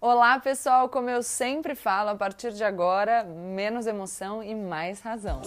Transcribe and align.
Olá, 0.00 0.38
pessoal! 0.38 0.88
Como 0.88 1.10
eu 1.10 1.24
sempre 1.24 1.74
falo, 1.74 2.10
a 2.10 2.14
partir 2.14 2.52
de 2.52 2.62
agora, 2.62 3.24
menos 3.24 3.84
emoção 3.84 4.44
e 4.44 4.54
mais 4.54 5.00
razão. 5.00 5.42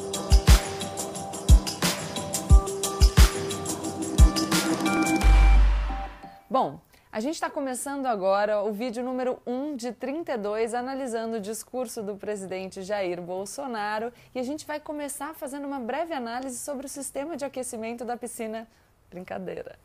Bom, 6.50 6.82
a 7.10 7.22
gente 7.22 7.36
está 7.36 7.50
começando 7.50 8.08
agora 8.08 8.62
o 8.62 8.74
vídeo 8.74 9.02
número 9.02 9.40
1 9.48 9.78
de 9.78 9.94
32, 9.94 10.74
analisando 10.74 11.38
o 11.38 11.40
discurso 11.40 12.04
do 12.04 12.18
presidente 12.18 12.82
Jair 12.82 13.22
Bolsonaro. 13.22 14.12
E 14.36 14.40
a 14.40 14.44
gente 14.44 14.68
vai 14.68 14.82
começar 14.82 15.34
fazendo 15.34 15.66
uma 15.66 15.80
breve 15.80 16.14
análise 16.14 16.58
sobre 16.58 16.88
o 16.88 16.90
sistema 16.90 17.38
de 17.38 17.46
aquecimento 17.46 18.04
da 18.04 18.18
piscina. 18.18 18.68
Brincadeira. 19.10 19.80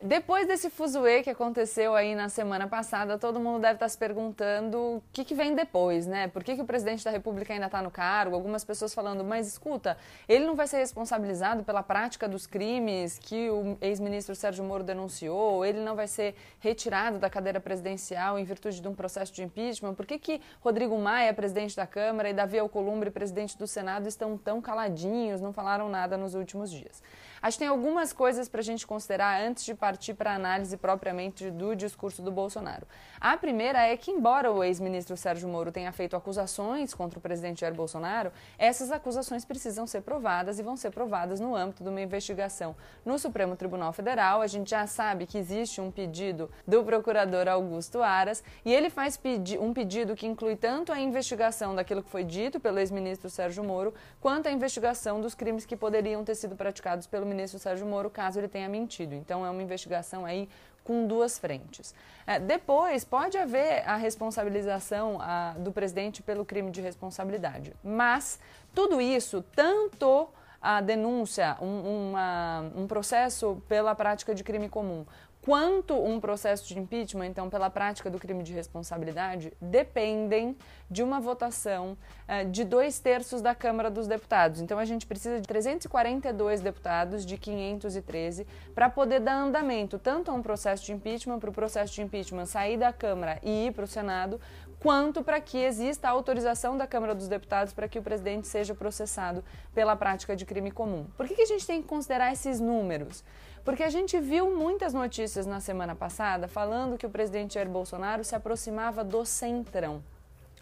Depois 0.00 0.46
desse 0.46 0.70
fuzuê 0.70 1.24
que 1.24 1.30
aconteceu 1.30 1.92
aí 1.92 2.14
na 2.14 2.28
semana 2.28 2.68
passada, 2.68 3.18
todo 3.18 3.40
mundo 3.40 3.60
deve 3.60 3.74
estar 3.74 3.88
se 3.88 3.98
perguntando 3.98 4.78
o 4.78 5.02
que, 5.12 5.24
que 5.24 5.34
vem 5.34 5.56
depois, 5.56 6.06
né? 6.06 6.28
Por 6.28 6.44
que, 6.44 6.54
que 6.54 6.62
o 6.62 6.64
presidente 6.64 7.04
da 7.04 7.10
República 7.10 7.52
ainda 7.52 7.66
está 7.66 7.82
no 7.82 7.90
cargo? 7.90 8.36
Algumas 8.36 8.62
pessoas 8.62 8.94
falando, 8.94 9.24
mas 9.24 9.48
escuta, 9.48 9.98
ele 10.28 10.46
não 10.46 10.54
vai 10.54 10.68
ser 10.68 10.76
responsabilizado 10.76 11.64
pela 11.64 11.82
prática 11.82 12.28
dos 12.28 12.46
crimes 12.46 13.18
que 13.18 13.50
o 13.50 13.76
ex-ministro 13.80 14.36
Sérgio 14.36 14.62
Moro 14.62 14.84
denunciou? 14.84 15.64
Ele 15.64 15.80
não 15.80 15.96
vai 15.96 16.06
ser 16.06 16.36
retirado 16.60 17.18
da 17.18 17.28
cadeira 17.28 17.58
presidencial 17.58 18.38
em 18.38 18.44
virtude 18.44 18.80
de 18.80 18.86
um 18.86 18.94
processo 18.94 19.32
de 19.32 19.42
impeachment? 19.42 19.94
Por 19.94 20.06
que, 20.06 20.16
que 20.16 20.40
Rodrigo 20.60 20.96
Maia, 20.96 21.34
presidente 21.34 21.74
da 21.74 21.88
Câmara, 21.88 22.30
e 22.30 22.32
Davi 22.32 22.56
Alcolumbre, 22.56 23.10
presidente 23.10 23.58
do 23.58 23.66
Senado, 23.66 24.06
estão 24.06 24.38
tão 24.38 24.62
caladinhos, 24.62 25.40
não 25.40 25.52
falaram 25.52 25.88
nada 25.88 26.16
nos 26.16 26.36
últimos 26.36 26.70
dias? 26.70 27.02
Acho 27.40 27.56
que 27.56 27.64
tem 27.64 27.68
algumas 27.68 28.12
coisas 28.12 28.48
para 28.48 28.60
a 28.60 28.64
gente 28.64 28.86
considerar 28.86 29.40
antes 29.40 29.64
de 29.64 29.74
partir 29.74 30.14
para 30.14 30.32
a 30.32 30.34
análise 30.34 30.76
propriamente 30.76 31.50
do 31.50 31.74
discurso 31.74 32.20
do 32.20 32.32
Bolsonaro. 32.32 32.86
A 33.20 33.36
primeira 33.36 33.86
é 33.86 33.96
que, 33.96 34.10
embora 34.10 34.50
o 34.50 34.64
ex-ministro 34.64 35.16
Sérgio 35.16 35.48
Moro 35.48 35.70
tenha 35.70 35.92
feito 35.92 36.16
acusações 36.16 36.92
contra 36.92 37.18
o 37.18 37.22
presidente 37.22 37.60
Jair 37.60 37.74
Bolsonaro, 37.74 38.32
essas 38.58 38.90
acusações 38.90 39.44
precisam 39.44 39.86
ser 39.86 40.02
provadas 40.02 40.58
e 40.58 40.62
vão 40.62 40.76
ser 40.76 40.90
provadas 40.90 41.38
no 41.38 41.54
âmbito 41.54 41.82
de 41.82 41.88
uma 41.88 42.00
investigação 42.00 42.74
no 43.04 43.18
Supremo 43.18 43.54
Tribunal 43.54 43.92
Federal. 43.92 44.40
A 44.40 44.46
gente 44.46 44.70
já 44.70 44.86
sabe 44.86 45.26
que 45.26 45.38
existe 45.38 45.80
um 45.80 45.90
pedido 45.90 46.50
do 46.66 46.82
procurador 46.82 47.48
Augusto 47.48 48.02
Aras 48.02 48.42
e 48.64 48.72
ele 48.72 48.90
faz 48.90 49.16
pedi 49.16 49.58
um 49.58 49.72
pedido 49.72 50.16
que 50.16 50.26
inclui 50.26 50.56
tanto 50.56 50.92
a 50.92 50.98
investigação 50.98 51.74
daquilo 51.74 52.02
que 52.02 52.10
foi 52.10 52.24
dito 52.24 52.58
pelo 52.58 52.78
ex-ministro 52.78 53.30
Sérgio 53.30 53.62
Moro, 53.62 53.94
quanto 54.20 54.48
a 54.48 54.52
investigação 54.52 55.20
dos 55.20 55.34
crimes 55.34 55.64
que 55.64 55.76
poderiam 55.76 56.24
ter 56.24 56.34
sido 56.34 56.56
praticados 56.56 57.06
pelo 57.06 57.27
ministro 57.28 57.58
Sérgio 57.58 57.86
Moro, 57.86 58.10
caso 58.10 58.40
ele 58.40 58.48
tenha 58.48 58.68
mentido. 58.68 59.14
Então 59.14 59.44
é 59.44 59.50
uma 59.50 59.62
investigação 59.62 60.24
aí 60.24 60.48
com 60.82 61.06
duas 61.06 61.38
frentes. 61.38 61.94
É, 62.26 62.40
depois, 62.40 63.04
pode 63.04 63.36
haver 63.36 63.86
a 63.86 63.96
responsabilização 63.96 65.18
a, 65.20 65.52
do 65.58 65.70
presidente 65.70 66.22
pelo 66.22 66.46
crime 66.46 66.70
de 66.70 66.80
responsabilidade, 66.80 67.74
mas 67.84 68.40
tudo 68.74 68.98
isso, 69.00 69.44
tanto 69.54 70.28
a 70.60 70.80
denúncia, 70.80 71.56
um, 71.60 72.10
uma, 72.10 72.72
um 72.74 72.86
processo 72.86 73.62
pela 73.68 73.94
prática 73.94 74.34
de 74.34 74.42
crime 74.42 74.68
comum, 74.68 75.06
quanto 75.48 75.94
um 75.94 76.20
processo 76.20 76.68
de 76.68 76.78
impeachment, 76.78 77.28
então, 77.28 77.48
pela 77.48 77.70
prática 77.70 78.10
do 78.10 78.18
crime 78.18 78.42
de 78.42 78.52
responsabilidade, 78.52 79.50
dependem 79.58 80.54
de 80.90 81.02
uma 81.02 81.20
votação 81.20 81.96
uh, 82.28 82.50
de 82.50 82.64
dois 82.64 83.00
terços 83.00 83.40
da 83.40 83.54
Câmara 83.54 83.90
dos 83.90 84.06
Deputados. 84.06 84.60
Então, 84.60 84.78
a 84.78 84.84
gente 84.84 85.06
precisa 85.06 85.40
de 85.40 85.48
342 85.48 86.60
deputados 86.60 87.24
de 87.24 87.38
513 87.38 88.46
para 88.74 88.90
poder 88.90 89.20
dar 89.20 89.36
andamento 89.36 89.98
tanto 89.98 90.30
a 90.30 90.34
um 90.34 90.42
processo 90.42 90.84
de 90.84 90.92
impeachment, 90.92 91.38
para 91.38 91.48
o 91.48 91.52
processo 91.54 91.94
de 91.94 92.02
impeachment 92.02 92.44
sair 92.44 92.76
da 92.76 92.92
Câmara 92.92 93.38
e 93.42 93.68
ir 93.68 93.72
para 93.72 93.84
o 93.84 93.88
Senado, 93.88 94.38
quanto 94.80 95.22
para 95.22 95.40
que 95.40 95.58
exista 95.58 96.08
a 96.08 96.10
autorização 96.10 96.76
da 96.76 96.86
Câmara 96.86 97.14
dos 97.14 97.28
Deputados 97.28 97.72
para 97.72 97.88
que 97.88 97.98
o 97.98 98.02
presidente 98.02 98.46
seja 98.46 98.74
processado 98.74 99.44
pela 99.74 99.96
prática 99.96 100.36
de 100.36 100.44
crime 100.44 100.70
comum. 100.70 101.06
Por 101.16 101.26
que, 101.26 101.34
que 101.34 101.42
a 101.42 101.46
gente 101.46 101.66
tem 101.66 101.82
que 101.82 101.88
considerar 101.88 102.32
esses 102.32 102.60
números? 102.60 103.24
Porque 103.64 103.82
a 103.82 103.90
gente 103.90 104.18
viu 104.18 104.54
muitas 104.56 104.94
notícias 104.94 105.46
na 105.46 105.60
semana 105.60 105.94
passada 105.94 106.48
falando 106.48 106.96
que 106.96 107.06
o 107.06 107.10
presidente 107.10 107.54
Jair 107.54 107.68
Bolsonaro 107.68 108.24
se 108.24 108.34
aproximava 108.34 109.02
do 109.02 109.24
Centrão. 109.24 110.02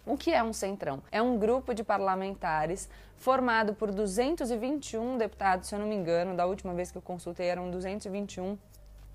O 0.05 0.17
que 0.17 0.33
é 0.33 0.43
um 0.43 0.53
Centrão? 0.53 1.03
É 1.11 1.21
um 1.21 1.39
grupo 1.39 1.75
de 1.75 1.85
parlamentares 1.85 2.89
formado 3.17 3.75
por 3.75 3.91
221 3.91 5.19
deputados, 5.19 5.69
se 5.69 5.75
eu 5.75 5.79
não 5.79 5.87
me 5.87 5.95
engano, 5.95 6.37
da 6.37 6.47
última 6.47 6.73
vez 6.75 6.91
que 6.91 6.99
eu 6.99 7.03
consultei 7.03 7.47
eram 7.47 7.71
221 7.71 8.57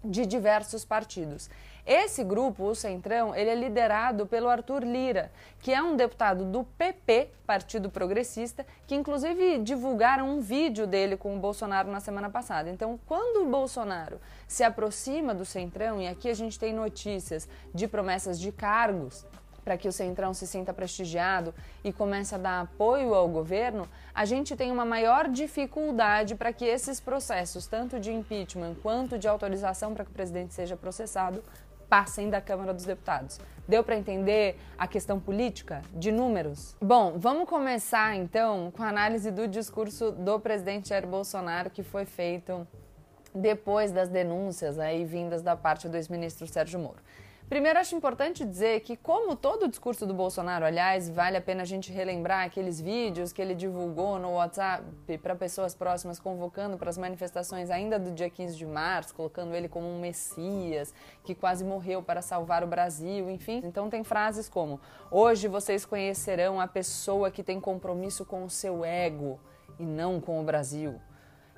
de 0.04 0.26
diversos 0.26 0.84
partidos. 0.84 1.50
Esse 1.86 2.24
grupo, 2.24 2.66
o 2.66 2.76
Centrão, 2.76 3.36
ele 3.36 3.50
é 3.50 3.56
liderado 3.56 4.28
pelo 4.28 4.50
Arthur 4.50 4.84
Lira, 4.84 5.32
que 5.60 5.74
é 5.74 5.82
um 5.82 5.96
deputado 5.96 6.46
do 6.46 6.64
PP, 6.64 7.30
Partido 7.46 7.90
Progressista, 7.90 8.66
que 8.86 8.94
inclusive 8.94 9.58
divulgaram 9.60 10.30
um 10.30 10.40
vídeo 10.40 10.86
dele 10.86 11.18
com 11.18 11.36
o 11.36 11.40
Bolsonaro 11.40 11.90
na 11.92 12.00
semana 12.00 12.30
passada. 12.30 12.70
Então, 12.70 13.00
quando 13.08 13.44
o 13.44 13.50
Bolsonaro 13.50 14.20
se 14.48 14.64
aproxima 14.64 15.34
do 15.34 15.44
Centrão, 15.44 16.00
e 16.00 16.08
aqui 16.08 16.30
a 16.30 16.36
gente 16.36 16.60
tem 16.60 16.72
notícias 16.72 17.50
de 17.74 17.88
promessas 17.88 18.40
de 18.40 18.52
cargos 18.52 19.26
para 19.64 19.78
que 19.78 19.88
o 19.88 19.92
Centrão 19.92 20.34
se 20.34 20.48
sinta 20.48 20.74
prestigiado 20.74 21.54
e 21.84 21.94
comece 21.94 22.36
a 22.36 22.38
dar 22.38 22.62
apoio 22.62 23.14
ao 23.14 23.28
governo, 23.28 23.88
a 24.14 24.26
gente 24.26 24.56
tem 24.56 24.72
uma 24.72 24.86
maior 24.86 25.28
dificuldade 25.28 26.36
para 26.36 26.52
que 26.52 26.66
esses 26.66 27.00
processos, 27.00 27.68
tanto 27.68 28.00
de 28.00 28.12
impeachment 28.12 28.76
quanto 28.82 29.18
de 29.18 29.28
autorização 29.28 29.94
para 29.94 30.04
que 30.04 30.12
o 30.12 30.14
presidente 30.14 30.54
seja 30.54 30.76
processado, 30.76 31.44
passem 31.92 32.30
da 32.30 32.40
Câmara 32.40 32.74
dos 32.74 32.86
Deputados. 32.86 33.38
Deu 33.68 33.84
para 33.84 33.98
entender 33.98 34.58
a 34.78 34.88
questão 34.88 35.20
política 35.20 35.82
de 35.94 36.10
números? 36.10 36.74
Bom, 36.82 37.16
vamos 37.18 37.50
começar 37.50 38.16
então 38.16 38.72
com 38.72 38.82
a 38.82 38.88
análise 38.88 39.30
do 39.30 39.46
discurso 39.46 40.12
do 40.12 40.40
presidente 40.40 40.90
Jair 40.90 41.06
Bolsonaro 41.06 41.70
que 41.70 41.84
foi 41.84 42.06
feito 42.06 42.66
depois 43.36 43.92
das 43.92 44.08
denúncias 44.08 44.80
aí 44.80 45.04
vindas 45.04 45.42
da 45.42 45.56
parte 45.56 45.90
do 45.90 45.98
ex-ministro 45.98 46.48
Sérgio 46.48 46.80
Moro. 46.80 47.00
Primeiro, 47.52 47.80
acho 47.80 47.94
importante 47.94 48.46
dizer 48.46 48.80
que, 48.80 48.96
como 48.96 49.36
todo 49.36 49.64
o 49.64 49.68
discurso 49.68 50.06
do 50.06 50.14
Bolsonaro, 50.14 50.64
aliás, 50.64 51.10
vale 51.10 51.36
a 51.36 51.42
pena 51.42 51.64
a 51.64 51.66
gente 51.66 51.92
relembrar 51.92 52.46
aqueles 52.46 52.80
vídeos 52.80 53.34
que 53.34 53.42
ele 53.42 53.54
divulgou 53.54 54.18
no 54.18 54.36
WhatsApp 54.36 54.86
para 55.22 55.36
pessoas 55.36 55.76
próximas, 55.76 56.18
convocando 56.18 56.78
para 56.78 56.90
as 56.90 56.98
manifestações 56.98 57.70
ainda 57.70 58.00
do 58.00 58.10
dia 58.12 58.30
15 58.30 58.56
de 58.56 58.66
março, 58.66 59.14
colocando 59.14 59.54
ele 59.54 59.68
como 59.68 59.86
um 59.86 60.00
messias 60.00 60.94
que 61.26 61.36
quase 61.36 61.66
morreu 61.66 62.02
para 62.02 62.22
salvar 62.22 62.64
o 62.64 62.68
Brasil, 62.68 63.30
enfim. 63.30 63.60
Então, 63.66 63.90
tem 63.90 64.02
frases 64.02 64.48
como: 64.48 64.80
Hoje 65.12 65.50
vocês 65.50 65.86
conhecerão 65.86 66.58
a 66.58 66.68
pessoa 66.68 67.30
que 67.30 67.44
tem 67.44 67.60
compromisso 67.60 68.24
com 68.24 68.46
o 68.46 68.50
seu 68.50 68.86
ego 68.86 69.38
e 69.78 69.86
não 69.86 70.22
com 70.22 70.40
o 70.40 70.44
Brasil. 70.46 71.02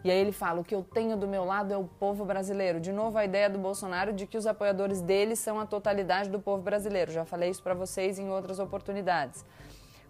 E 0.04 0.12
aí 0.12 0.18
ele 0.18 0.32
fala: 0.32 0.60
o 0.60 0.64
que 0.64 0.76
eu 0.76 0.84
tenho 0.84 1.16
do 1.16 1.28
meu 1.28 1.46
lado 1.46 1.74
é 1.74 1.78
o 1.78 1.86
povo 1.86 2.26
brasileiro. 2.26 2.80
De 2.80 2.92
novo, 2.92 3.18
a 3.18 3.24
ideia 3.24 3.50
do 3.50 3.58
Bolsonaro 3.58 4.12
de 4.12 4.28
que 4.28 4.38
os 4.38 4.46
apoiadores 4.46 5.02
dele 5.02 5.36
são 5.36 5.60
a 5.60 5.66
totalidade 5.66 6.30
do 6.30 6.40
povo 6.40 6.62
brasileiro. 6.62 7.12
Já 7.12 7.26
falei 7.26 7.50
isso 7.50 7.64
para 7.64 7.74
vocês 7.74 8.20
em 8.20 8.30
outras 8.30 8.60
oportunidades. 8.60 9.46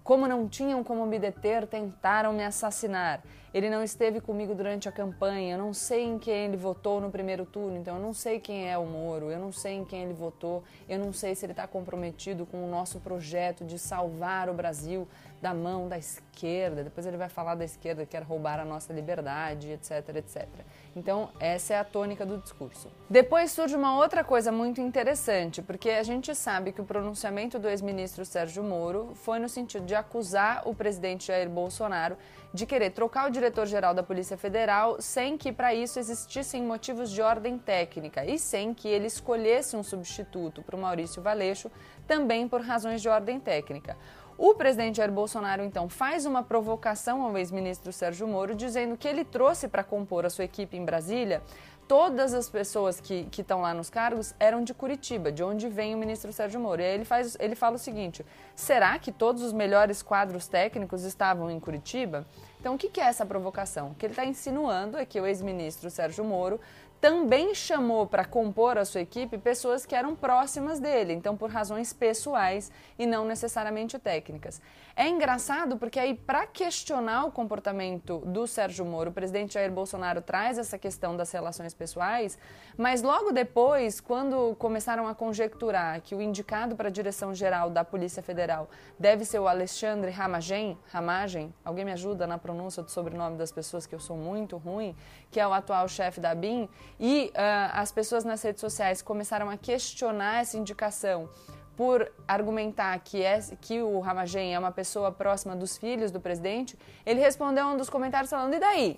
Como 0.04 0.28
não 0.28 0.50
tinham 0.50 0.84
como 0.84 1.06
me 1.06 1.18
deter, 1.18 1.66
tentaram 1.66 2.34
me 2.34 2.44
assassinar. 2.44 3.24
Ele 3.54 3.70
não 3.70 3.82
esteve 3.82 4.20
comigo 4.20 4.54
durante 4.54 4.90
a 4.90 4.92
campanha. 4.92 5.54
Eu 5.54 5.60
não 5.60 5.74
sei 5.74 6.04
em 6.04 6.20
quem 6.20 6.46
ele 6.48 6.58
votou 6.58 7.00
no 7.00 7.10
primeiro 7.10 7.46
turno, 7.46 7.78
então 7.78 7.96
eu 7.96 8.02
não 8.02 8.14
sei 8.14 8.38
quem 8.38 8.70
é 8.70 8.78
o 8.78 8.86
Moro. 8.86 9.32
Eu 9.32 9.40
não 9.40 9.52
sei 9.52 9.76
em 9.76 9.86
quem 9.86 10.04
ele 10.04 10.14
votou. 10.14 10.62
Eu 10.90 11.00
não 11.00 11.14
sei 11.14 11.36
se 11.36 11.46
ele 11.46 11.54
está 11.54 11.66
comprometido 11.68 12.46
com 12.46 12.66
o 12.66 12.70
nosso 12.70 13.00
projeto 13.00 13.64
de 13.64 13.80
salvar 13.80 14.50
o 14.50 14.54
Brasil 14.54 15.08
da 15.42 15.54
mão 15.54 15.88
da 15.88 15.98
esquerda. 15.98 16.84
Depois 16.84 17.06
ele 17.06 17.16
vai 17.16 17.30
falar 17.30 17.56
da 17.56 17.64
esquerda, 17.64 18.06
que 18.06 18.12
quer 18.12 18.24
roubar 18.24 18.60
a 18.60 18.66
nossa 18.66 18.92
liberdade, 18.92 19.70
etc, 19.70 20.16
etc. 20.18 20.48
Então, 20.96 21.30
essa 21.40 21.74
é 21.74 21.80
a 21.80 21.84
tônica 21.84 22.26
do 22.26 22.38
discurso. 22.38 22.88
Depois 23.10 23.52
surge 23.52 23.76
uma 23.76 23.98
outra 23.98 24.24
coisa 24.24 24.52
muito 24.52 24.80
interessante, 24.80 25.62
porque 25.62 25.90
a 25.90 26.04
gente 26.04 26.34
sabe 26.36 26.72
que 26.72 26.82
o 26.82 26.86
pronunciamento 26.86 27.58
do 27.58 27.68
ex-ministro 27.68 28.24
Sérgio 28.26 28.64
Moro 28.64 29.12
foi 29.16 29.40
no 29.40 29.50
sentido 29.50 29.86
de 29.86 29.96
acusar 29.96 30.62
o 30.68 30.76
presidente 30.76 31.28
Jair 31.28 31.50
Bolsonaro 31.50 32.16
de 32.54 32.68
querer 32.68 32.92
trocar 32.92 33.28
o 33.28 33.32
diretor-geral 33.32 33.96
da 33.96 34.04
Polícia 34.04 34.38
Federal 34.38 35.02
sem 35.02 35.38
que 35.38 35.52
para 35.52 35.74
isso 35.74 35.98
existissem 35.98 36.62
motivos 36.62 37.10
de 37.10 37.22
ordem 37.22 37.58
técnica 37.58 38.24
e 38.24 38.38
sem 38.38 38.74
que 38.74 38.88
ele 38.88 39.08
escolhesse 39.08 39.76
um 39.76 39.82
substituto 39.82 40.62
para 40.62 40.76
o 40.76 40.80
Maurício 40.80 41.22
Valeixo, 41.22 41.72
também 42.08 42.48
por 42.48 42.62
razões 42.62 43.02
de 43.02 43.10
ordem 43.10 43.40
técnica. 43.40 43.98
O 44.38 44.56
presidente 44.56 44.98
Jair 44.98 45.12
Bolsonaro, 45.12 45.64
então, 45.64 45.88
faz 45.88 46.26
uma 46.26 46.42
provocação 46.42 47.22
ao 47.22 47.38
ex-ministro 47.38 47.94
Sérgio 47.94 48.28
Moro, 48.28 48.56
dizendo 48.56 48.98
que 48.98 49.08
ele 49.08 49.24
trouxe 49.24 49.68
para 49.68 49.84
compor 49.84 50.26
a 50.26 50.30
sua 50.30 50.46
equipe 50.46 50.76
em 50.76 50.84
Brasília 50.84 51.42
todas 51.88 52.34
as 52.34 52.50
pessoas 52.50 53.00
que 53.00 53.30
estão 53.38 53.62
lá 53.62 53.74
nos 53.74 53.90
cargos 53.90 54.34
eram 54.40 54.64
de 54.64 54.74
Curitiba, 54.74 55.32
de 55.32 55.44
onde 55.44 55.68
vem 55.68 55.94
o 55.94 55.98
ministro 55.98 56.32
Sérgio 56.32 56.60
Moro. 56.60 56.82
E 56.82 56.86
aí 56.86 56.94
ele, 56.94 57.06
faz, 57.06 57.38
ele 57.40 57.56
fala 57.56 57.76
o 57.76 57.80
seguinte: 57.80 58.26
será 58.56 58.98
que 59.00 59.12
todos 59.12 59.44
os 59.44 59.54
melhores 59.54 60.02
quadros 60.02 60.48
técnicos 60.48 61.04
estavam 61.04 61.50
em 61.50 61.60
Curitiba? 61.60 62.26
Então, 62.60 62.76
o 62.76 62.78
que, 62.78 62.90
que 62.90 63.02
é 63.02 63.06
essa 63.06 63.26
provocação? 63.26 63.90
O 63.90 63.96
que 63.96 64.06
ele 64.06 64.14
está 64.14 64.26
insinuando 64.26 64.98
é 64.98 65.06
que 65.06 65.20
o 65.20 65.26
ex-ministro 65.26 65.90
Sérgio 65.90 66.24
Moro 66.24 66.60
também 67.04 67.54
chamou 67.54 68.08
para 68.08 68.24
compor 68.24 68.78
a 68.78 68.86
sua 68.86 69.02
equipe 69.02 69.38
pessoas 69.38 69.86
que 69.86 69.94
eram 69.94 70.16
próximas 70.16 70.80
dele, 70.80 71.12
então 71.12 71.36
por 71.36 71.50
razões 71.50 71.92
pessoais 71.92 72.72
e 72.98 73.06
não 73.06 73.26
necessariamente 73.26 74.00
técnicas. 74.00 74.62
É 74.96 75.10
engraçado 75.10 75.76
porque 75.76 76.00
aí 76.00 76.14
para 76.14 76.46
questionar 76.46 77.26
o 77.26 77.32
comportamento 77.32 78.20
do 78.28 78.46
Sérgio 78.46 78.86
Moro, 78.86 79.10
o 79.10 79.14
presidente 79.14 79.56
Jair 79.56 79.72
Bolsonaro 79.72 80.22
traz 80.22 80.60
essa 80.60 80.78
questão 80.78 81.18
das 81.18 81.32
relações 81.32 81.74
pessoais, 81.74 82.38
mas 82.78 83.02
logo 83.02 83.32
depois, 83.32 84.00
quando 84.00 84.56
começaram 84.60 85.08
a 85.08 85.16
conjecturar 85.16 86.00
que 86.02 86.14
o 86.14 86.22
indicado 86.22 86.76
para 86.76 86.90
a 86.90 86.92
direção 86.92 87.34
geral 87.34 87.72
da 87.72 87.84
Polícia 87.84 88.22
Federal 88.22 88.70
deve 89.00 89.26
ser 89.26 89.40
o 89.40 89.48
Alexandre 89.48 90.12
Ramagen, 90.12 90.78
Ramagen, 90.92 91.52
alguém 91.66 91.86
me 91.86 91.92
ajuda 91.92 92.28
na 92.28 92.38
pronúncia 92.38 92.84
do 92.84 92.92
sobrenome 92.92 93.36
das 93.36 93.52
pessoas 93.52 93.88
que 93.88 93.96
eu 93.96 94.00
sou 94.00 94.16
muito 94.16 94.58
ruim, 94.58 94.96
que 95.32 95.40
é 95.40 95.48
o 95.48 95.54
atual 95.54 95.88
chefe 95.88 96.22
da 96.22 96.36
BIM, 96.36 96.70
e 97.00 97.32
uh, 97.34 97.74
as 97.74 97.92
pessoas 97.92 98.24
nas 98.24 98.44
redes 98.44 98.62
sociais 98.62 99.02
começaram 99.02 99.50
a 99.50 99.58
questionar 99.58 100.42
essa 100.42 100.56
indicação 100.56 101.28
por 101.76 102.12
argumentar 102.28 102.98
que, 103.00 103.22
é, 103.22 103.40
que 103.60 103.82
o 103.82 104.00
Ramagem 104.00 104.54
é 104.54 104.60
uma 104.60 104.72
pessoa 104.72 105.12
próxima 105.12 105.56
dos 105.56 105.78
filhos 105.78 106.12
do 106.12 106.20
presidente, 106.20 106.78
ele 107.06 107.20
respondeu 107.20 107.66
um 107.68 107.78
dos 107.78 107.90
comentários 107.90 108.30
falando, 108.30 108.54
e 108.54 108.60
daí? 108.60 108.98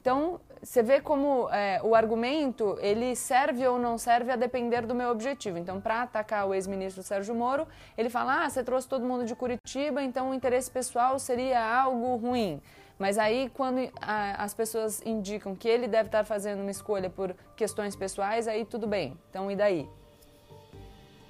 Então, 0.00 0.40
você 0.62 0.82
vê 0.82 1.00
como 1.00 1.48
é, 1.50 1.80
o 1.82 1.94
argumento, 1.94 2.78
ele 2.80 3.14
serve 3.14 3.66
ou 3.66 3.78
não 3.78 3.98
serve 3.98 4.30
a 4.30 4.36
depender 4.36 4.86
do 4.86 4.94
meu 4.94 5.10
objetivo. 5.10 5.58
Então, 5.58 5.80
para 5.80 6.02
atacar 6.02 6.46
o 6.46 6.54
ex-ministro 6.54 7.02
Sérgio 7.02 7.34
Moro, 7.34 7.66
ele 7.96 8.08
fala, 8.08 8.44
ah, 8.44 8.50
você 8.50 8.62
trouxe 8.62 8.88
todo 8.88 9.04
mundo 9.04 9.24
de 9.24 9.34
Curitiba, 9.34 10.02
então 10.02 10.30
o 10.30 10.34
interesse 10.34 10.70
pessoal 10.70 11.18
seria 11.18 11.60
algo 11.60 12.16
ruim. 12.16 12.60
Mas 12.98 13.16
aí, 13.16 13.50
quando 13.54 13.88
a, 14.00 14.42
as 14.42 14.52
pessoas 14.52 15.00
indicam 15.06 15.54
que 15.54 15.68
ele 15.68 15.86
deve 15.86 16.08
estar 16.08 16.24
fazendo 16.24 16.60
uma 16.60 16.70
escolha 16.70 17.08
por 17.08 17.34
questões 17.54 17.94
pessoais, 17.94 18.48
aí 18.48 18.64
tudo 18.64 18.86
bem. 18.86 19.16
Então, 19.30 19.50
e 19.50 19.56
daí? 19.56 19.88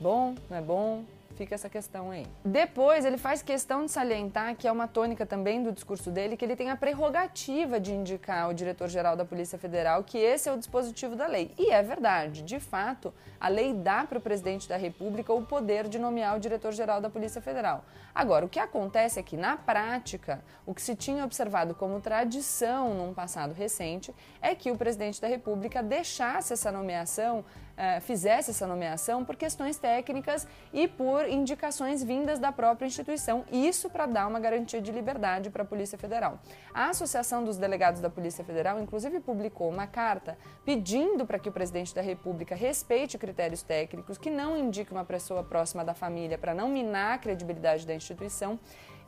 Bom? 0.00 0.34
Não 0.48 0.56
é 0.56 0.60
bom? 0.60 1.04
Fica 1.38 1.54
essa 1.54 1.68
questão 1.68 2.10
aí. 2.10 2.26
Depois, 2.44 3.04
ele 3.04 3.16
faz 3.16 3.42
questão 3.42 3.86
de 3.86 3.92
salientar, 3.92 4.56
que 4.56 4.66
é 4.66 4.72
uma 4.72 4.88
tônica 4.88 5.24
também 5.24 5.62
do 5.62 5.70
discurso 5.70 6.10
dele, 6.10 6.36
que 6.36 6.44
ele 6.44 6.56
tem 6.56 6.68
a 6.68 6.76
prerrogativa 6.76 7.78
de 7.78 7.92
indicar 7.92 8.48
o 8.48 8.54
diretor-geral 8.54 9.14
da 9.16 9.24
Polícia 9.24 9.56
Federal, 9.56 10.02
que 10.02 10.18
esse 10.18 10.48
é 10.48 10.52
o 10.52 10.58
dispositivo 10.58 11.14
da 11.14 11.28
lei. 11.28 11.52
E 11.56 11.70
é 11.70 11.80
verdade, 11.80 12.42
de 12.42 12.58
fato, 12.58 13.14
a 13.40 13.46
lei 13.46 13.72
dá 13.72 14.04
para 14.04 14.18
o 14.18 14.20
presidente 14.20 14.68
da 14.68 14.76
República 14.76 15.32
o 15.32 15.42
poder 15.42 15.86
de 15.86 15.96
nomear 15.96 16.36
o 16.36 16.40
diretor-geral 16.40 17.00
da 17.00 17.08
Polícia 17.08 17.40
Federal. 17.40 17.84
Agora, 18.12 18.44
o 18.44 18.48
que 18.48 18.58
acontece 18.58 19.20
é 19.20 19.22
que, 19.22 19.36
na 19.36 19.56
prática, 19.56 20.42
o 20.66 20.74
que 20.74 20.82
se 20.82 20.96
tinha 20.96 21.24
observado 21.24 21.72
como 21.72 22.00
tradição 22.00 22.94
num 22.94 23.14
passado 23.14 23.54
recente 23.54 24.12
é 24.42 24.56
que 24.56 24.72
o 24.72 24.76
presidente 24.76 25.20
da 25.20 25.28
República 25.28 25.84
deixasse 25.84 26.52
essa 26.52 26.72
nomeação 26.72 27.44
eh, 27.80 28.00
fizesse 28.00 28.50
essa 28.50 28.66
nomeação 28.66 29.24
por 29.24 29.36
questões 29.36 29.78
técnicas 29.78 30.48
e 30.72 30.88
por 30.88 31.28
indicações 31.28 32.02
vindas 32.02 32.40
da 32.40 32.50
própria 32.50 32.88
instituição, 32.88 33.44
isso 33.52 33.88
para 33.88 34.04
dar 34.04 34.26
uma 34.26 34.40
garantia 34.40 34.82
de 34.82 34.90
liberdade 34.90 35.48
para 35.48 35.62
a 35.62 35.64
Polícia 35.64 35.96
Federal. 35.96 36.40
A 36.74 36.88
Associação 36.88 37.44
dos 37.44 37.56
Delegados 37.56 38.00
da 38.00 38.10
Polícia 38.10 38.44
Federal, 38.44 38.80
inclusive, 38.80 39.20
publicou 39.20 39.70
uma 39.70 39.86
carta 39.86 40.36
pedindo 40.64 41.24
para 41.24 41.38
que 41.38 41.48
o 41.48 41.52
presidente 41.52 41.94
da 41.94 42.02
República 42.02 42.56
respeite 42.56 43.16
critérios 43.16 43.62
técnicos, 43.62 44.18
que 44.18 44.28
não 44.28 44.58
indique 44.58 44.90
uma 44.90 45.04
pessoa 45.04 45.44
próxima 45.44 45.84
da 45.84 45.94
família 45.94 46.36
para 46.36 46.52
não 46.52 46.68
minar 46.68 47.14
a 47.14 47.18
credibilidade 47.18 47.86
da 47.86 47.94
instituição 47.94 48.58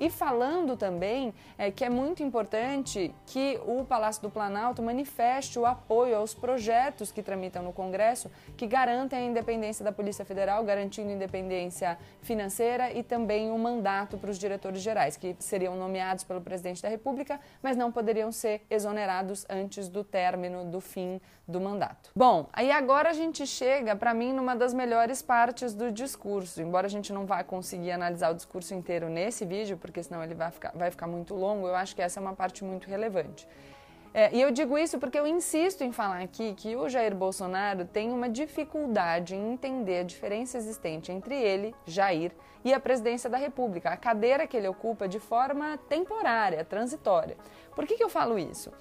e 0.01 0.09
falando 0.09 0.79
também 0.79 1.35
é, 1.59 1.71
que 1.71 1.85
é 1.85 1.91
muito 1.91 2.23
importante 2.23 3.15
que 3.27 3.61
o 3.67 3.85
Palácio 3.85 4.23
do 4.23 4.31
Planalto 4.31 4.83
manifeste 4.83 5.59
o 5.59 5.67
apoio 5.67 6.17
aos 6.17 6.33
projetos 6.33 7.13
que 7.13 7.23
tramitam 7.23 7.63
no 7.63 7.73
Congresso 7.73 8.31
que 8.57 8.67
garantem 8.67 9.19
a 9.19 9.23
independência 9.23 9.85
da 9.85 9.93
Polícia 9.93 10.25
Federal, 10.25 10.65
garantindo 10.65 11.11
independência 11.11 11.99
financeira 12.23 12.91
e 12.93 13.03
também 13.03 13.51
o 13.51 13.55
um 13.55 13.59
mandato 13.59 14.17
para 14.17 14.31
os 14.31 14.39
diretores 14.39 14.81
gerais, 14.81 15.19
que 15.19 15.37
seriam 15.39 15.77
nomeados 15.77 16.25
pelo 16.25 16.41
presidente 16.41 16.83
da 16.83 16.89
República, 16.89 17.39
mas 17.63 17.77
não 17.77 17.93
poderiam 17.93 18.33
ser 18.33 18.63
exonerados 18.71 19.45
antes 19.51 19.87
do 19.89 20.03
término 20.03 20.65
do 20.65 20.81
fim 20.81 21.21
do 21.51 21.61
mandato. 21.61 22.11
Bom, 22.15 22.49
aí 22.53 22.71
agora 22.71 23.11
a 23.11 23.13
gente 23.13 23.47
chega, 23.47 23.97
para 23.97 24.15
mim, 24.15 24.33
numa 24.33 24.55
das 24.55 24.73
melhores 24.73 25.21
partes 25.21 25.75
do 25.75 25.91
discurso, 25.91 26.63
embora 26.63 26.87
a 26.87 26.91
gente 26.91 27.13
não 27.13 27.27
vá 27.27 27.43
conseguir 27.43 27.91
analisar 27.91 28.31
o 28.31 28.35
discurso 28.35 28.73
inteiro 28.73 29.09
nesse 29.09 29.45
vídeo, 29.45 29.77
porque 29.91 30.05
senão 30.05 30.23
ele 30.23 30.35
vai 30.35 30.51
ficar, 30.53 30.73
vai 30.75 30.91
ficar 30.91 31.09
muito 31.09 31.35
longo, 31.35 31.67
eu 31.67 31.75
acho 31.75 31.97
que 31.97 32.01
essa 32.01 32.21
é 32.21 32.23
uma 32.23 32.35
parte 32.35 32.65
muito 32.65 32.89
relevante. 32.89 33.47
É, 34.15 34.33
e 34.35 34.41
eu 34.41 34.51
digo 34.51 34.79
isso 34.79 34.99
porque 34.99 35.19
eu 35.19 35.27
insisto 35.27 35.83
em 35.83 35.93
falar 35.93 36.21
aqui 36.21 36.55
que 36.55 36.75
o 36.75 36.89
Jair 36.89 37.15
Bolsonaro 37.15 37.85
tem 37.85 38.11
uma 38.11 38.29
dificuldade 38.29 39.37
em 39.37 39.53
entender 39.53 40.01
a 40.01 40.03
diferença 40.03 40.59
existente 40.59 41.13
entre 41.13 41.35
ele, 41.35 41.75
Jair, 41.87 42.33
e 42.65 42.73
a 42.73 42.81
presidência 42.81 43.29
da 43.29 43.37
República, 43.37 43.91
a 43.91 43.97
cadeira 43.97 44.47
que 44.47 44.57
ele 44.57 44.69
ocupa 44.69 45.09
de 45.09 45.19
forma 45.19 45.79
temporária, 45.89 46.65
transitória. 46.65 47.37
Por 47.75 47.87
que, 47.87 47.97
que 47.97 48.03
eu 48.03 48.09
falo 48.09 48.39
isso? 48.39 48.73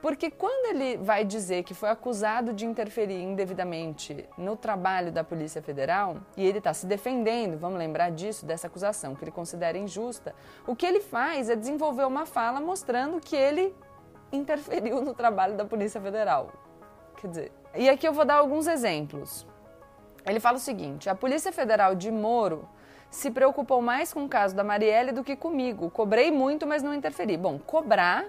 Porque 0.00 0.30
quando 0.30 0.76
ele 0.76 0.98
vai 0.98 1.24
dizer 1.24 1.62
que 1.64 1.74
foi 1.74 1.88
acusado 1.88 2.52
de 2.52 2.66
interferir 2.66 3.20
indevidamente 3.22 4.28
no 4.36 4.56
trabalho 4.56 5.10
da 5.10 5.24
Polícia 5.24 5.62
Federal, 5.62 6.18
e 6.36 6.46
ele 6.46 6.58
está 6.58 6.72
se 6.74 6.86
defendendo, 6.86 7.58
vamos 7.58 7.78
lembrar 7.78 8.10
disso, 8.10 8.44
dessa 8.44 8.66
acusação 8.66 9.14
que 9.14 9.24
ele 9.24 9.30
considera 9.30 9.78
injusta, 9.78 10.34
o 10.66 10.76
que 10.76 10.86
ele 10.86 11.00
faz 11.00 11.48
é 11.48 11.56
desenvolver 11.56 12.04
uma 12.04 12.26
fala 12.26 12.60
mostrando 12.60 13.20
que 13.20 13.34
ele 13.34 13.74
interferiu 14.30 15.00
no 15.00 15.14
trabalho 15.14 15.56
da 15.56 15.64
Polícia 15.64 16.00
Federal. 16.00 16.52
Quer 17.16 17.28
dizer, 17.28 17.52
e 17.74 17.88
aqui 17.88 18.06
eu 18.06 18.12
vou 18.12 18.24
dar 18.24 18.36
alguns 18.36 18.66
exemplos. 18.66 19.46
Ele 20.24 20.40
fala 20.40 20.56
o 20.56 20.60
seguinte: 20.60 21.08
a 21.08 21.14
Polícia 21.14 21.52
Federal 21.52 21.94
de 21.94 22.10
Moro 22.10 22.68
se 23.10 23.30
preocupou 23.30 23.80
mais 23.80 24.12
com 24.12 24.24
o 24.24 24.28
caso 24.28 24.54
da 24.54 24.64
Marielle 24.64 25.12
do 25.12 25.24
que 25.24 25.36
comigo. 25.36 25.90
Cobrei 25.90 26.30
muito, 26.30 26.66
mas 26.66 26.82
não 26.82 26.92
interferi. 26.92 27.36
Bom, 27.36 27.58
cobrar 27.58 28.26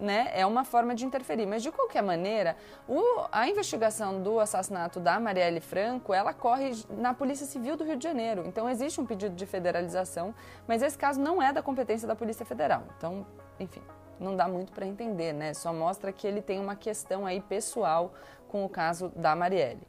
né, 0.00 0.30
é 0.32 0.46
uma 0.46 0.64
forma 0.64 0.94
de 0.94 1.04
interferir. 1.04 1.46
Mas, 1.46 1.62
de 1.62 1.70
qualquer 1.70 2.02
maneira, 2.02 2.56
o, 2.88 3.02
a 3.30 3.48
investigação 3.48 4.22
do 4.22 4.40
assassinato 4.40 4.98
da 4.98 5.20
Marielle 5.20 5.60
Franco, 5.60 6.14
ela 6.14 6.32
corre 6.32 6.72
na 6.88 7.12
Polícia 7.12 7.46
Civil 7.46 7.76
do 7.76 7.84
Rio 7.84 7.96
de 7.96 8.04
Janeiro. 8.04 8.44
Então, 8.46 8.68
existe 8.68 9.00
um 9.00 9.06
pedido 9.06 9.34
de 9.34 9.46
federalização, 9.46 10.34
mas 10.66 10.82
esse 10.82 10.96
caso 10.96 11.20
não 11.20 11.42
é 11.42 11.52
da 11.52 11.62
competência 11.62 12.08
da 12.08 12.16
Polícia 12.16 12.46
Federal. 12.46 12.82
Então, 12.96 13.26
enfim, 13.58 13.82
não 14.18 14.34
dá 14.34 14.48
muito 14.48 14.72
para 14.72 14.86
entender, 14.86 15.32
né? 15.32 15.54
Só 15.54 15.72
mostra 15.72 16.12
que 16.12 16.26
ele 16.26 16.40
tem 16.40 16.58
uma 16.58 16.74
questão 16.74 17.26
aí 17.26 17.40
pessoal 17.40 18.12
com 18.48 18.64
o 18.64 18.68
caso 18.68 19.10
da 19.14 19.36
Marielle. 19.36 19.82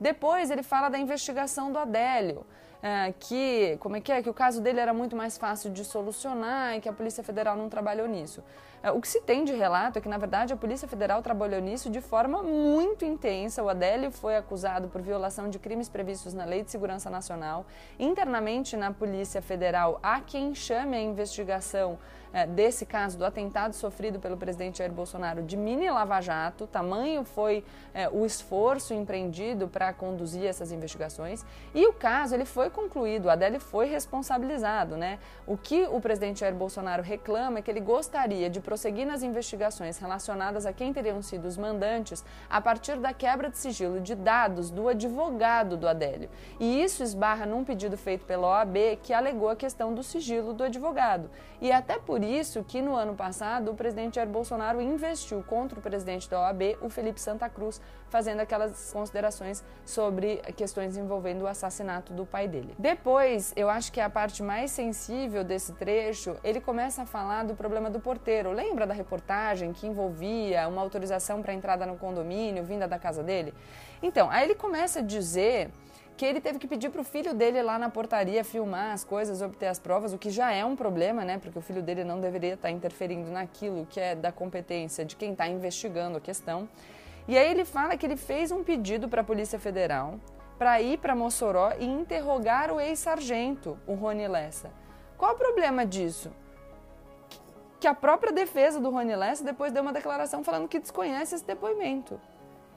Depois, 0.00 0.50
ele 0.50 0.62
fala 0.62 0.88
da 0.88 0.98
investigação 0.98 1.72
do 1.72 1.78
Adélio 1.78 2.46
é, 2.82 3.12
que, 3.18 3.76
como 3.80 3.96
é 3.96 4.00
que 4.00 4.12
é, 4.12 4.22
que 4.22 4.30
o 4.30 4.34
caso 4.34 4.60
dele 4.60 4.80
era 4.80 4.94
muito 4.94 5.16
mais 5.16 5.36
fácil 5.36 5.70
de 5.70 5.84
solucionar 5.84 6.76
e 6.76 6.80
que 6.80 6.88
a 6.88 6.92
Polícia 6.92 7.24
Federal 7.24 7.56
não 7.56 7.68
trabalhou 7.68 8.06
nisso. 8.06 8.42
É, 8.82 8.92
o 8.92 9.00
que 9.00 9.08
se 9.08 9.20
tem 9.20 9.44
de 9.44 9.52
relato 9.52 9.98
é 9.98 10.00
que, 10.00 10.08
na 10.08 10.18
verdade, 10.18 10.52
a 10.52 10.56
Polícia 10.56 10.86
Federal 10.86 11.20
trabalhou 11.20 11.60
nisso 11.60 11.90
de 11.90 12.00
forma 12.00 12.42
muito 12.42 13.04
intensa. 13.04 13.62
O 13.62 13.68
Adélio 13.68 14.10
foi 14.10 14.36
acusado 14.36 14.88
por 14.88 15.02
violação 15.02 15.50
de 15.50 15.58
crimes 15.58 15.88
previstos 15.88 16.32
na 16.32 16.44
Lei 16.44 16.62
de 16.62 16.70
Segurança 16.70 17.10
Nacional. 17.10 17.66
Internamente 17.98 18.76
na 18.76 18.92
Polícia 18.92 19.42
Federal, 19.42 19.98
há 20.02 20.20
quem 20.20 20.54
chame 20.54 20.96
a 20.96 21.00
investigação 21.00 21.98
é, 22.32 22.46
desse 22.46 22.84
caso 22.84 23.18
do 23.18 23.24
atentado 23.24 23.72
sofrido 23.74 24.18
pelo 24.18 24.36
presidente 24.36 24.78
Jair 24.78 24.92
Bolsonaro 24.92 25.42
de 25.42 25.56
mini 25.56 25.90
lava-jato. 25.90 26.66
Tamanho 26.66 27.24
foi 27.24 27.64
é, 27.94 28.08
o 28.08 28.24
esforço 28.24 28.92
empreendido 28.94 29.66
para 29.68 29.92
conduzir 29.92 30.44
essas 30.44 30.70
investigações. 30.70 31.44
E 31.74 31.86
o 31.86 31.92
caso 31.92 32.34
ele 32.34 32.44
foi 32.44 32.67
concluído, 32.70 33.26
o 33.26 33.30
Adélio 33.30 33.60
foi 33.60 33.86
responsabilizado. 33.86 34.96
Né? 34.96 35.18
O 35.46 35.56
que 35.56 35.84
o 35.84 36.00
presidente 36.00 36.40
Jair 36.40 36.54
Bolsonaro 36.54 37.02
reclama 37.02 37.58
é 37.58 37.62
que 37.62 37.70
ele 37.70 37.80
gostaria 37.80 38.50
de 38.50 38.60
prosseguir 38.60 39.06
nas 39.06 39.22
investigações 39.22 39.98
relacionadas 39.98 40.66
a 40.66 40.72
quem 40.72 40.92
teriam 40.92 41.22
sido 41.22 41.46
os 41.46 41.56
mandantes 41.56 42.24
a 42.48 42.60
partir 42.60 42.96
da 42.96 43.12
quebra 43.12 43.48
de 43.50 43.58
sigilo 43.58 44.00
de 44.00 44.14
dados 44.14 44.70
do 44.70 44.88
advogado 44.88 45.76
do 45.76 45.88
Adélio. 45.88 46.28
E 46.58 46.82
isso 46.82 47.02
esbarra 47.02 47.46
num 47.46 47.64
pedido 47.64 47.96
feito 47.96 48.24
pela 48.24 48.48
OAB 48.48 48.98
que 49.02 49.12
alegou 49.12 49.48
a 49.48 49.56
questão 49.56 49.94
do 49.94 50.02
sigilo 50.02 50.52
do 50.52 50.64
advogado. 50.64 51.30
E 51.60 51.70
é 51.70 51.74
até 51.74 51.98
por 51.98 52.22
isso 52.22 52.64
que 52.64 52.80
no 52.80 52.94
ano 52.94 53.14
passado 53.14 53.70
o 53.70 53.74
presidente 53.74 54.16
Jair 54.16 54.28
Bolsonaro 54.28 54.80
investiu 54.80 55.42
contra 55.42 55.78
o 55.78 55.82
presidente 55.82 56.28
da 56.28 56.40
OAB, 56.40 56.78
o 56.80 56.88
Felipe 56.88 57.20
Santa 57.20 57.48
Cruz, 57.48 57.80
fazendo 58.08 58.40
aquelas 58.40 58.92
considerações 58.92 59.64
sobre 59.84 60.36
questões 60.56 60.96
envolvendo 60.96 61.42
o 61.42 61.46
assassinato 61.46 62.12
do 62.12 62.24
pai 62.24 62.48
dele. 62.48 62.57
Depois, 62.78 63.52
eu 63.56 63.68
acho 63.68 63.92
que 63.92 64.00
é 64.00 64.04
a 64.04 64.10
parte 64.10 64.42
mais 64.42 64.70
sensível 64.70 65.44
desse 65.44 65.72
trecho, 65.72 66.36
ele 66.42 66.60
começa 66.60 67.02
a 67.02 67.06
falar 67.06 67.44
do 67.44 67.54
problema 67.54 67.90
do 67.90 68.00
porteiro. 68.00 68.52
Lembra 68.52 68.86
da 68.86 68.94
reportagem 68.94 69.72
que 69.72 69.86
envolvia 69.86 70.66
uma 70.68 70.82
autorização 70.82 71.42
para 71.42 71.52
entrada 71.52 71.86
no 71.86 71.96
condomínio 71.96 72.64
vinda 72.64 72.88
da 72.88 72.98
casa 72.98 73.22
dele? 73.22 73.54
Então, 74.02 74.30
aí 74.30 74.44
ele 74.44 74.54
começa 74.54 75.00
a 75.00 75.02
dizer 75.02 75.70
que 76.16 76.26
ele 76.26 76.40
teve 76.40 76.58
que 76.58 76.66
pedir 76.66 76.90
para 76.90 77.00
o 77.00 77.04
filho 77.04 77.32
dele 77.32 77.62
lá 77.62 77.78
na 77.78 77.88
portaria 77.88 78.42
filmar 78.42 78.92
as 78.92 79.04
coisas, 79.04 79.40
obter 79.40 79.66
as 79.66 79.78
provas, 79.78 80.12
o 80.12 80.18
que 80.18 80.30
já 80.30 80.52
é 80.52 80.64
um 80.64 80.74
problema, 80.74 81.24
né? 81.24 81.38
Porque 81.38 81.56
o 81.56 81.62
filho 81.62 81.80
dele 81.80 82.02
não 82.02 82.20
deveria 82.20 82.54
estar 82.54 82.70
interferindo 82.70 83.30
naquilo 83.30 83.86
que 83.88 84.00
é 84.00 84.16
da 84.16 84.32
competência 84.32 85.04
de 85.04 85.14
quem 85.14 85.30
está 85.30 85.46
investigando 85.46 86.18
a 86.18 86.20
questão. 86.20 86.68
E 87.28 87.38
aí 87.38 87.48
ele 87.48 87.64
fala 87.64 87.96
que 87.96 88.04
ele 88.04 88.16
fez 88.16 88.50
um 88.50 88.64
pedido 88.64 89.08
para 89.08 89.20
a 89.20 89.24
Polícia 89.24 89.60
Federal 89.60 90.18
para 90.58 90.80
ir 90.80 90.98
para 90.98 91.14
Mossoró 91.14 91.72
e 91.78 91.84
interrogar 91.84 92.72
o 92.72 92.80
ex-sargento, 92.80 93.78
o 93.86 93.94
Rony 93.94 94.26
Lessa. 94.26 94.70
Qual 95.16 95.34
o 95.34 95.38
problema 95.38 95.86
disso? 95.86 96.32
Que 97.78 97.86
a 97.86 97.94
própria 97.94 98.32
defesa 98.32 98.80
do 98.80 98.90
Rony 98.90 99.14
Lessa 99.14 99.44
depois 99.44 99.72
deu 99.72 99.82
uma 99.82 99.92
declaração 99.92 100.42
falando 100.42 100.68
que 100.68 100.80
desconhece 100.80 101.36
esse 101.36 101.44
depoimento. 101.44 102.20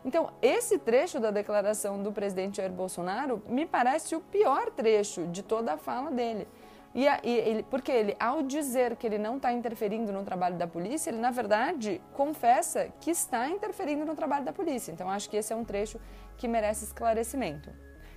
Então, 0.03 0.31
esse 0.41 0.79
trecho 0.79 1.19
da 1.19 1.29
declaração 1.29 2.01
do 2.01 2.11
presidente 2.11 2.57
Jair 2.57 2.71
Bolsonaro 2.71 3.41
me 3.47 3.65
parece 3.65 4.15
o 4.15 4.21
pior 4.21 4.71
trecho 4.71 5.27
de 5.27 5.43
toda 5.43 5.73
a 5.73 5.77
fala 5.77 6.11
dele. 6.11 6.47
E, 6.93 7.05
e 7.05 7.37
ele, 7.37 7.63
porque 7.63 7.91
ele, 7.91 8.15
ao 8.19 8.43
dizer 8.43 8.95
que 8.97 9.07
ele 9.07 9.17
não 9.17 9.37
está 9.37 9.51
interferindo 9.53 10.11
no 10.11 10.23
trabalho 10.23 10.57
da 10.57 10.67
polícia, 10.67 11.09
ele, 11.09 11.19
na 11.19 11.31
verdade, 11.31 12.01
confessa 12.13 12.89
que 12.99 13.11
está 13.11 13.47
interferindo 13.47 14.05
no 14.05 14.15
trabalho 14.15 14.43
da 14.43 14.51
polícia. 14.51 14.91
Então, 14.91 15.09
acho 15.09 15.29
que 15.29 15.37
esse 15.37 15.53
é 15.53 15.55
um 15.55 15.63
trecho 15.63 15.99
que 16.37 16.47
merece 16.47 16.83
esclarecimento. 16.83 17.69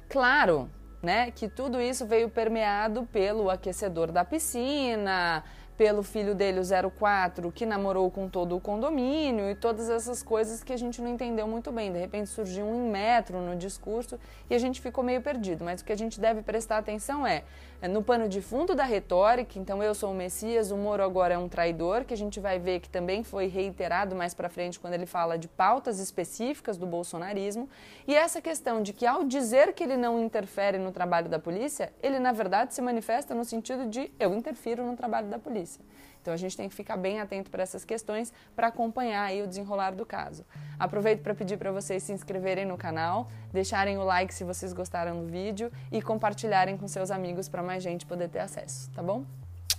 Claro, 0.09 0.71
né, 1.03 1.31
que 1.31 1.49
tudo 1.49 1.81
isso 1.81 2.07
veio 2.07 2.29
permeado 2.29 3.05
pelo 3.13 3.51
aquecedor 3.51 4.11
da 4.11 4.25
piscina, 4.25 5.45
pelo 5.77 6.03
filho 6.03 6.35
dele, 6.35 6.61
o 6.61 6.91
04, 6.91 7.51
que 7.51 7.67
namorou 7.67 8.11
com 8.11 8.29
todo 8.29 8.57
o 8.57 8.61
condomínio 8.61 9.51
e 9.51 9.55
todas 9.55 9.91
essas 9.91 10.23
coisas 10.23 10.63
que 10.63 10.73
a 10.73 10.77
gente 10.77 11.03
não 11.03 11.09
entendeu 11.09 11.49
muito 11.49 11.73
bem. 11.73 11.93
De 11.93 11.99
repente 11.99 12.31
surgiu 12.31 12.65
um 12.65 12.91
metro 12.91 13.41
no 13.41 13.57
discurso 13.57 14.19
e 14.49 14.55
a 14.55 14.59
gente 14.59 14.81
ficou 14.81 15.03
meio 15.03 15.21
perdido. 15.21 15.65
Mas 15.65 15.81
o 15.81 15.85
que 15.85 15.93
a 15.93 15.97
gente 15.97 16.21
deve 16.21 16.43
prestar 16.43 16.79
atenção 16.79 17.27
é, 17.27 17.39
é 17.39 17.43
no 17.89 18.03
pano 18.03 18.29
de 18.29 18.41
fundo 18.41 18.75
da 18.75 18.85
retórica, 18.85 19.59
então 19.59 19.83
eu 19.83 19.95
sou 19.95 20.11
o 20.11 20.15
Messias, 20.15 20.71
o 20.71 20.77
Moro 20.77 21.03
agora 21.03 21.35
é 21.35 21.39
um 21.39 21.49
traidor, 21.49 22.05
que 22.05 22.15
a 22.15 22.17
gente 22.17 22.41
vai 22.41 22.59
ver 22.59 22.81
que 22.81 22.89
também 22.89 23.23
foi 23.23 23.47
reiterado 23.47 24.15
mais 24.15 24.33
para 24.33 24.49
frente 24.49 24.81
quando 24.81 24.95
ele 24.95 25.07
fala 25.07 25.37
de 25.37 25.49
pautas 25.49 25.99
específicas 25.99 26.77
do 26.77 26.87
bolsonarismo. 26.87 27.69
E 28.07 28.15
essa 28.15 28.41
questão 28.41 28.83
de 28.83 28.93
que 28.93 29.07
ao 29.07 29.25
dizer 29.25 29.73
que 29.73 29.85
ele 29.85 29.97
não 29.97 30.21
interfere 30.21 30.79
no 30.79 30.93
trabalho 30.93 31.29
da 31.29 31.39
polícia, 31.39 31.93
ele 32.03 32.19
na 32.19 32.33
verdade 32.33 32.75
se 32.75 32.81
manifesta 32.81 33.35
no 33.35 33.45
sentido 33.45 33.87
de 33.87 34.11
eu 34.19 34.35
interfiro 34.35 34.85
no 34.85 34.97
trabalho 34.97 35.29
da 35.29 35.39
polícia. 35.39 35.81
Então 36.25 36.33
a 36.33 36.39
gente 36.39 36.57
tem 36.57 36.71
que 36.71 36.75
ficar 36.75 36.97
bem 36.97 37.21
atento 37.21 37.51
para 37.51 37.63
essas 37.63 37.85
questões 37.85 38.33
para 38.57 38.69
acompanhar 38.69 39.25
aí 39.25 39.43
o 39.43 39.47
desenrolar 39.47 39.91
do 39.91 40.07
caso. 40.07 40.43
Aproveito 40.79 41.21
para 41.21 41.35
pedir 41.35 41.59
para 41.59 41.71
vocês 41.71 42.03
se 42.03 42.13
inscreverem 42.13 42.65
no 42.65 42.79
canal, 42.79 43.29
deixarem 43.53 43.99
o 43.99 44.03
like 44.03 44.33
se 44.33 44.43
vocês 44.43 44.73
gostaram 44.73 45.21
do 45.21 45.31
vídeo 45.31 45.71
e 45.93 46.01
compartilharem 46.01 46.79
com 46.79 46.89
seus 46.89 47.11
amigos 47.11 47.47
para 47.47 47.63
mais 47.63 47.83
gente 47.83 48.07
poder 48.07 48.31
ter 48.31 48.39
acesso, 48.39 48.91
tá 48.93 49.03
bom? 49.03 49.27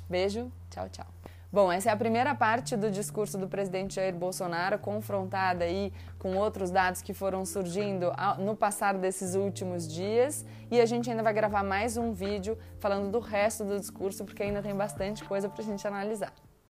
Beijo, 0.07 0.51
tchau, 0.69 0.87
tchau. 0.87 1.07
Bom, 1.55 1.71
essa 1.71 1.89
é 1.89 1.93
a 1.93 1.95
primeira 1.95 2.35
parte 2.35 2.75
do 2.75 2.91
discurso 2.91 3.37
do 3.37 3.47
presidente 3.47 3.95
Jair 3.95 4.13
Bolsonaro, 4.13 4.77
confrontada 4.77 5.63
aí 5.63 5.93
com 6.19 6.35
outros 6.35 6.69
dados 6.69 7.01
que 7.01 7.13
foram 7.13 7.45
surgindo 7.45 8.11
no 8.39 8.57
passar 8.57 8.95
desses 8.95 9.35
últimos 9.35 9.87
dias. 9.87 10.45
E 10.69 10.81
a 10.81 10.85
gente 10.85 11.09
ainda 11.09 11.23
vai 11.23 11.33
gravar 11.33 11.63
mais 11.63 11.95
um 11.95 12.11
vídeo 12.11 12.57
falando 12.77 13.09
do 13.09 13.19
resto 13.19 13.63
do 13.63 13.79
discurso, 13.79 14.25
porque 14.25 14.43
ainda 14.43 14.61
tem 14.61 14.75
bastante 14.75 15.23
coisa 15.23 15.47
para 15.47 15.61
a 15.61 15.65
gente 15.65 15.87
analisar. 15.87 16.33